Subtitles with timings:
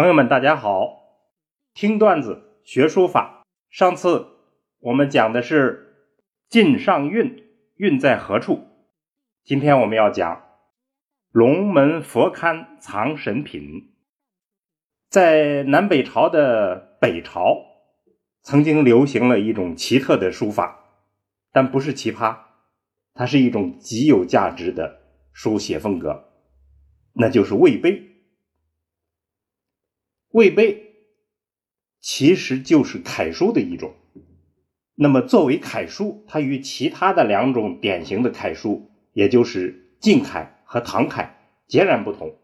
[0.00, 1.18] 朋友们，大家好！
[1.74, 3.42] 听段子学书法。
[3.68, 4.28] 上次
[4.78, 6.08] 我们讲的是
[6.48, 7.44] “晋上韵”，
[7.76, 8.66] 韵在何处？
[9.44, 10.42] 今天我们要讲
[11.32, 13.92] “龙门佛龛藏神品”。
[15.10, 17.58] 在南北朝的北朝，
[18.40, 20.82] 曾经流行了一种奇特的书法，
[21.52, 22.38] 但不是奇葩，
[23.12, 25.02] 它是一种极有价值的
[25.34, 26.24] 书写风格，
[27.12, 28.06] 那就是魏碑。
[30.30, 30.94] 魏碑
[32.00, 33.94] 其实就是楷书的一种。
[34.94, 42.38] 那么，作为楷书，它与其他的两种典型的楷书，也就是晋楷和唐楷，截然不同。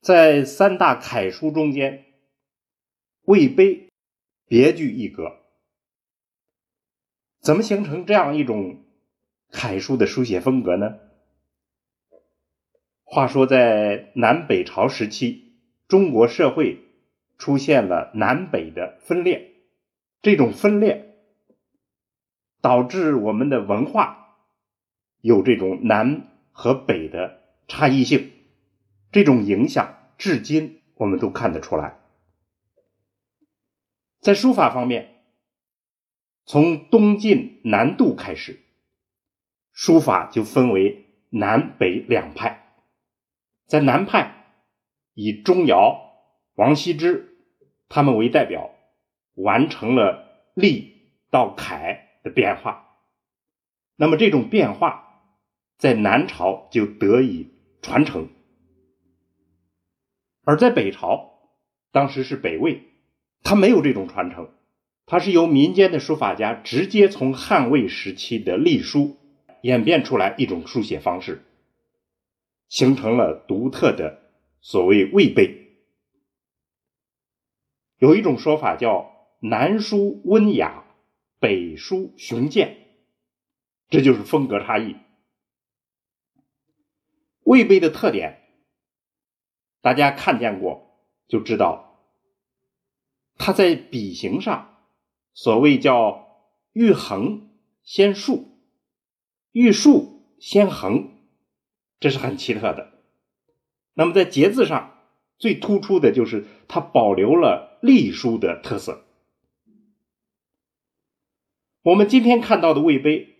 [0.00, 2.04] 在三大楷书中间，
[3.22, 3.90] 魏碑
[4.46, 5.40] 别具一格。
[7.40, 8.84] 怎么形成这样一种
[9.50, 10.98] 楷书的书写风格呢？
[13.04, 15.45] 话说，在南北朝时期。
[15.88, 16.82] 中国社会
[17.38, 19.52] 出现了南北的分裂，
[20.20, 21.14] 这种分裂
[22.60, 24.36] 导致我们的文化
[25.20, 28.32] 有这种南和北的差异性，
[29.12, 31.98] 这种影响至今我们都看得出来。
[34.20, 35.22] 在书法方面，
[36.44, 38.58] 从东晋南渡开始，
[39.72, 42.72] 书法就分为南北两派，
[43.66, 44.35] 在南派。
[45.16, 45.98] 以钟繇、
[46.56, 47.38] 王羲之
[47.88, 48.70] 他们为代表，
[49.34, 50.92] 完成了隶
[51.30, 52.98] 到楷的变化。
[53.96, 55.22] 那么这种变化
[55.78, 57.48] 在南朝就得以
[57.80, 58.28] 传承，
[60.44, 61.48] 而在北朝，
[61.92, 62.82] 当时是北魏，
[63.42, 64.50] 他没有这种传承，
[65.06, 69.16] 他是由民间的书法家直接从汉魏时期的隶书
[69.62, 71.42] 演变出来一种书写方式，
[72.68, 74.25] 形成了独特的。
[74.66, 75.78] 所谓魏碑，
[77.98, 80.82] 有一种说法叫南书温雅，
[81.38, 82.76] 北书雄健，
[83.88, 84.96] 这就是风格差异。
[87.44, 88.42] 魏碑的特点，
[89.82, 90.98] 大家看见过
[91.28, 92.04] 就知道，
[93.38, 94.80] 它在笔形上，
[95.32, 97.50] 所谓叫欲横
[97.84, 98.58] 先竖，
[99.52, 101.08] 欲竖先横，
[102.00, 102.95] 这是很奇特的。
[103.98, 104.98] 那么在节字上
[105.38, 109.06] 最突出的就是它保留了隶书的特色。
[111.80, 113.36] 我们今天看到的魏碑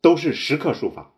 [0.00, 1.12] 都是石刻书法，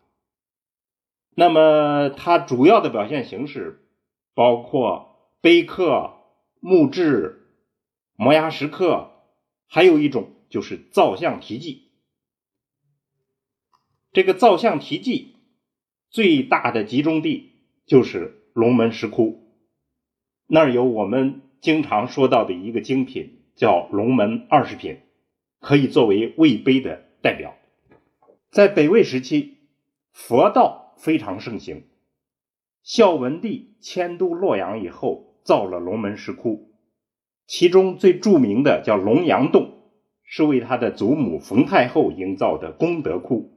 [1.29, 3.87] 那么它主要的表现形式
[4.33, 6.11] 包括碑刻、
[6.59, 7.47] 木质、
[8.17, 9.11] 摩崖石刻，
[9.67, 11.91] 还有一种就是造像题记。
[14.11, 15.37] 这个造像题记
[16.09, 17.53] 最大的集中地
[17.85, 18.41] 就是。
[18.55, 19.43] 龙门石窟，
[20.47, 24.99] 那儿有我们经常说到的一个精品，叫龙门二十品，
[25.59, 27.53] 可以作为魏碑的代表。
[28.49, 29.57] 在北魏时期，
[30.13, 31.83] 佛道非常盛行。
[32.81, 36.71] 孝文帝迁都洛阳以后，造了龙门石窟，
[37.47, 39.81] 其中最著名的叫龙阳洞，
[40.23, 43.51] 是为他的祖母冯太后营造的功德窟。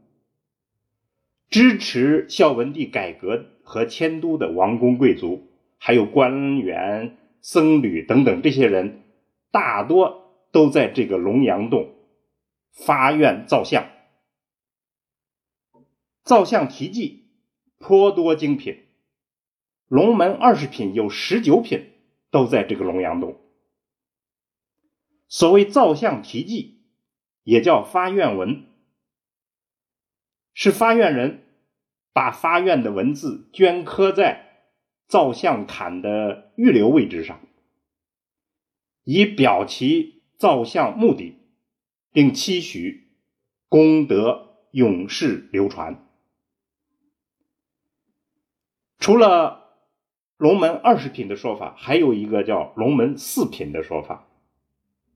[1.48, 5.46] 支持孝文帝改革和迁都的王公贵族，
[5.76, 9.02] 还有官员、僧侣等等这些人，
[9.50, 11.94] 大多都在这个龙阳洞
[12.72, 13.90] 发愿造像。
[16.22, 17.26] 造像题记
[17.78, 18.84] 颇多精品，
[19.86, 21.92] 龙门二十品有十九品
[22.30, 23.38] 都在这个龙阳洞。
[25.28, 26.80] 所谓造像题记，
[27.44, 28.64] 也叫发愿文。
[30.54, 31.44] 是发愿人
[32.12, 34.66] 把发愿的文字镌刻在
[35.06, 37.40] 造像坎的预留位置上，
[39.04, 41.38] 以表其造像目的，
[42.12, 43.08] 并期许
[43.68, 46.04] 功德永世流传。
[48.98, 49.76] 除了
[50.36, 54.28] 龙门二十品的说法，还有一个叫龙门四品的说法。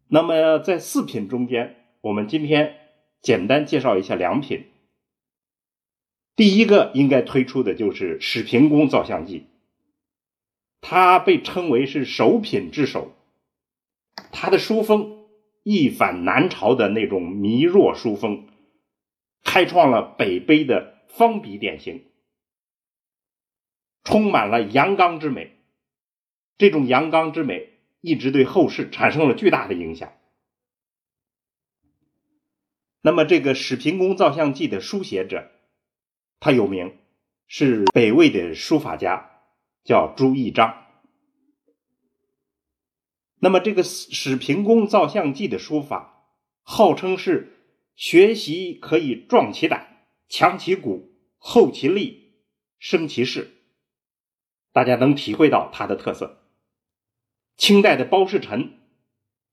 [0.09, 2.77] 那么在四品中间，我们今天
[3.21, 4.72] 简单介绍一下两品。
[6.43, 9.47] 第一个应该推出的就是史平公造像记，
[10.81, 13.13] 他被称为是首品之首，
[14.33, 15.25] 他的书风
[15.63, 18.49] 一反南朝的那种弥弱书风，
[19.45, 22.07] 开创了北碑的方笔典型，
[24.03, 25.53] 充满了阳刚之美，
[26.59, 27.69] 这种阳刚之美
[28.01, 30.13] 一直对后世产生了巨大的影响。
[33.01, 35.49] 那么，这个史平公造像记的书写者。
[36.45, 36.99] 他有名，
[37.47, 39.31] 是北魏的书法家，
[39.85, 40.89] 叫朱翊章。
[43.39, 46.27] 那么这个史史平公造像记的书法，
[46.65, 47.61] 号称是
[47.95, 52.33] 学习可以壮其胆、强其骨、厚其力、
[52.81, 53.53] 生其势，
[54.73, 56.43] 大家能体会到它的特色。
[57.57, 58.81] 清代的包世臣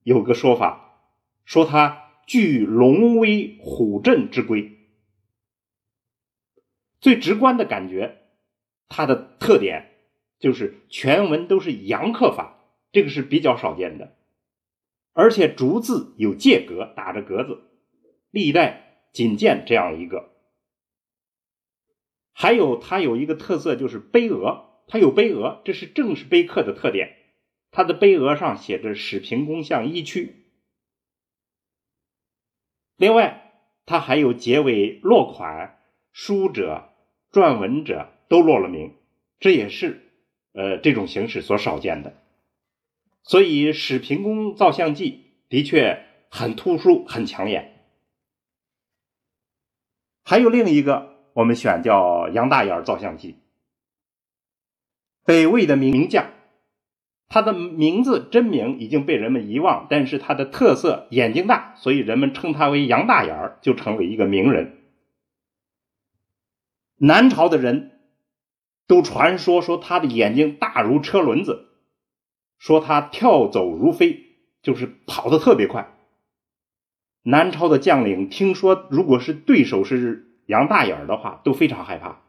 [0.02, 1.04] 有个说法，
[1.44, 4.79] 说他具龙威虎振之规。
[7.00, 8.18] 最直观的感觉，
[8.88, 9.90] 它的特点
[10.38, 12.58] 就是全文都是阳刻法，
[12.92, 14.16] 这个是比较少见的，
[15.12, 17.62] 而且逐字有界格，打着格子，
[18.30, 20.30] 历代仅见这样一个。
[22.32, 27.16] 还有它有一个特色就是碑额，它有碑额，这是正式碑刻的特点。
[27.70, 30.52] 它的碑额上写着“史平公像一区”。
[32.96, 33.52] 另外，
[33.86, 35.78] 它还有结尾落款
[36.12, 36.89] 书者。
[37.32, 38.94] 撰文者都落了名，
[39.38, 40.00] 这也是
[40.52, 42.14] 呃这种形式所少见的。
[43.22, 45.10] 所以《史平公造像记》
[45.50, 47.84] 的确很突出、很抢眼。
[50.24, 53.36] 还有另一个，我们选叫杨大眼造像记。
[55.24, 56.30] 北魏的名将，
[57.28, 64.79] 他的名字真名已经被人们遗忘，但是他的特色眼睛大，所以人们称他为杨大眼儿，就成为一个名人。
[67.02, 67.98] 南朝的人
[68.86, 71.70] 都传说说他的眼睛大如车轮子，
[72.58, 75.96] 说他跳走如飞，就是跑得特别快。
[77.22, 82.20] 南朝的将领听说，如果是对手是杨大眼的话，都非常害怕。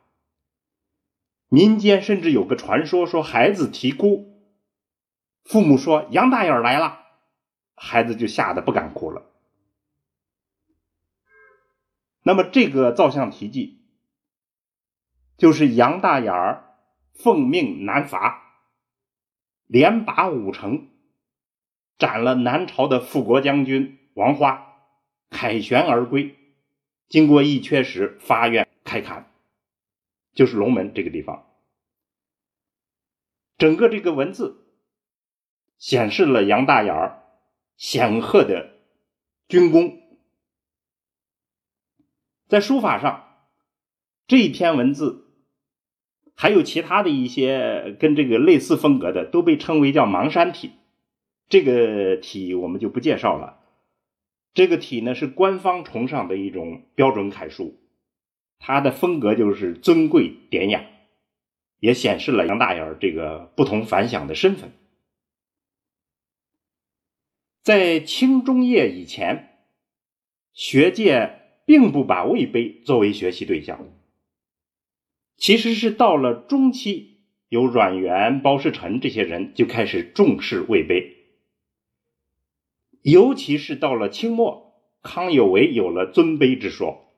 [1.50, 4.42] 民间甚至有个传说，说孩子啼哭，
[5.44, 6.98] 父母说杨大眼来了，
[7.76, 9.26] 孩子就吓得不敢哭了。
[12.24, 13.81] 那么这个造像题记。
[15.42, 16.78] 就是杨大眼儿
[17.16, 18.44] 奉命南伐，
[19.66, 20.92] 连拔五城，
[21.98, 24.78] 斩了南朝的副国将军王花，
[25.32, 26.38] 凯旋而归。
[27.10, 29.32] 经过一阙时，发愿开砍，
[30.36, 31.52] 就是龙门这个地方。
[33.58, 34.64] 整个这个文字
[35.80, 37.24] 显示了杨大眼儿
[37.78, 38.74] 显赫的
[39.48, 40.04] 军功。
[42.48, 43.48] 在书法上，
[44.28, 45.30] 这一篇文字。
[46.42, 50.72] 还有其他的一些跟这个类似风格的，都被称为叫芒山体。
[51.50, 53.60] 这个体我们就不介绍了。
[54.56, 57.80] 这个体呢是官方崇尚的一种标准楷书，
[58.58, 60.84] 它的风格就是尊贵典雅，
[61.80, 64.72] 也显示了杨大眼这个不同凡响的身份。
[67.62, 69.60] 在清中叶以前，
[70.54, 73.86] 学界并不把魏碑作为学习对象。
[75.42, 77.18] 其实是到了中期，
[77.50, 81.18] 有阮元、包世臣这些人就开始重视魏碑，
[83.02, 87.12] 尤其是到了清末，康有为有了尊碑之说。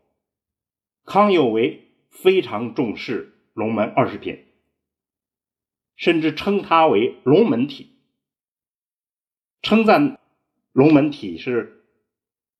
[1.03, 4.45] 康有为非常重视龙门二十品，
[5.97, 7.97] 甚至称它为龙门体，
[9.61, 10.17] 称赞
[10.71, 11.83] 龙门体是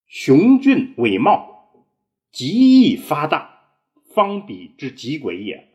[0.07, 1.85] 雄峻伟茂，
[2.33, 3.52] 极易发大。
[4.13, 5.69] 方笔之极鬼也，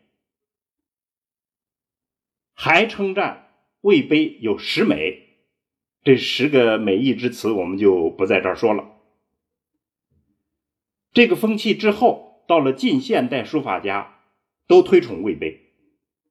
[2.53, 3.49] 还称赞
[3.81, 5.39] 魏碑有十美，
[6.03, 8.85] 这十个美意之词我们就不在这儿说了。
[11.11, 14.19] 这个风气之后，到了近现代书法家
[14.67, 15.59] 都推崇魏碑，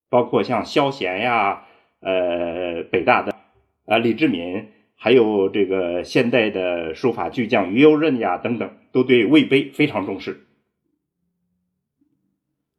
[0.08, 1.66] 包括像萧贤呀、
[2.00, 3.36] 呃北大的
[3.84, 10.46] 啊李志敏，还有这个现代的书法巨匠于右任呀等等，都对魏碑非常重视。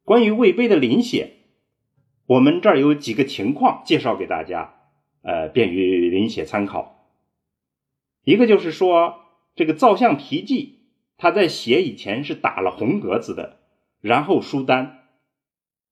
[0.09, 1.33] 关于魏碑的临写，
[2.25, 4.73] 我们这儿有几个情况介绍给大家，
[5.21, 7.05] 呃，便于临写参考。
[8.23, 9.19] 一个就是说，
[9.53, 10.79] 这个造像题记，
[11.15, 13.59] 他在写以前是打了红格子的，
[14.01, 15.03] 然后书单，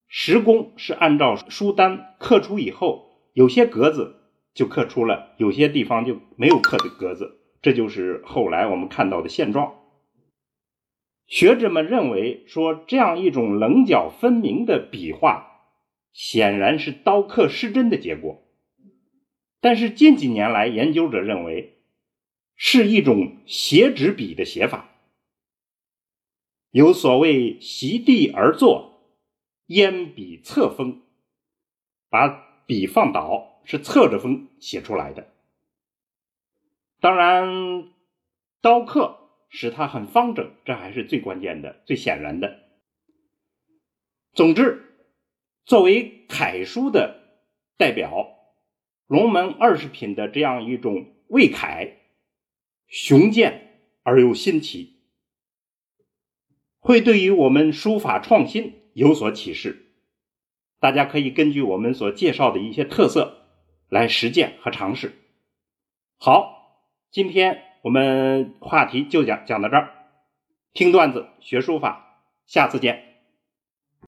[0.08, 4.16] 石工是按照书单刻出以后，有些格子
[4.52, 9.74] 就刻出了，有些地方就没有刻的格子，这就是后来我们看到的现状。
[11.28, 15.68] 学者们认为说，这样一种棱角分明的笔画，
[16.10, 18.42] 显然是刀刻失真的结果。
[19.60, 21.82] 但是近几年来，研究者认为
[22.56, 24.88] 是一种斜纸笔的写法，
[26.70, 29.12] 有所谓席地而坐，
[29.66, 31.02] 烟笔侧锋，
[32.08, 32.28] 把
[32.64, 35.28] 笔放倒，是侧着锋写出来的。
[37.00, 37.92] 当然，
[38.62, 39.27] 刀刻。
[39.48, 42.68] 使它很方整，这还是最关键的、最显然的。
[44.32, 44.84] 总之，
[45.64, 47.42] 作为楷书的
[47.76, 48.28] 代表，
[49.06, 51.96] 龙门二十品的这样一种魏楷，
[52.86, 55.00] 雄健而又新奇，
[56.78, 59.86] 会对于我们书法创新有所启示。
[60.78, 63.48] 大家可以根据我们所介绍的一些特色
[63.88, 65.12] 来实践和尝试。
[66.18, 69.90] 好，今天我们话题就讲讲到这儿，
[70.74, 73.07] 听段子学书法，下次见。